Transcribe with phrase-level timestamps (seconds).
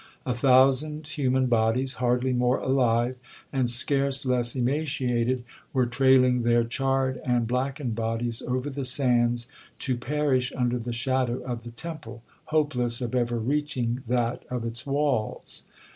[0.25, 3.17] A thousand human bodies, hardly more alive,
[3.53, 5.43] and scarce less emaciated,
[5.73, 9.45] were trailing their charred and blackened bodies over the sands,
[9.77, 14.87] to perish under the shadow of the temple, hopeless of ever reaching that of its
[14.87, 15.65] walls.